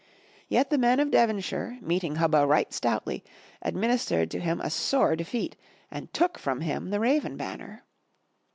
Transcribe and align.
Yet 0.47 0.71
the 0.71 0.79
men 0.79 0.99
of 0.99 1.11
Devon 1.11 1.41
shire, 1.41 1.77
meeting 1.79 2.15
Hubba 2.15 2.47
right 2.47 2.73
stoutly, 2.73 3.23
administered 3.61 4.31
to 4.31 4.39
him 4.39 4.59
a 4.59 4.71
sore 4.71 5.15
defeat, 5.15 5.55
and 5.91 6.11
took 6.11 6.39
from 6.39 6.61
him 6.61 6.89
the 6.89 6.99
raven 6.99 7.37
banner. 7.37 7.83